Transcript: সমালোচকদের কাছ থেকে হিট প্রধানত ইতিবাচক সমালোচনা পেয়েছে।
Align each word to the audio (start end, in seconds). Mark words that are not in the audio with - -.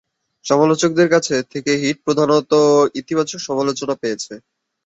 সমালোচকদের 0.45 1.07
কাছ 1.13 1.25
থেকে 1.53 1.71
হিট 1.81 1.97
প্রধানত 2.05 2.51
ইতিবাচক 2.95 3.39
সমালোচনা 3.47 3.95
পেয়েছে। 4.01 4.33